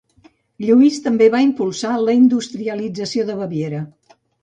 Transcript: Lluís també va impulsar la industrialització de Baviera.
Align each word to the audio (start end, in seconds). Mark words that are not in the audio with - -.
Lluís 0.63 0.97
també 1.09 1.27
va 1.35 1.43
impulsar 1.49 1.93
la 2.07 2.17
industrialització 2.23 3.31
de 3.33 3.41
Baviera. 3.45 3.89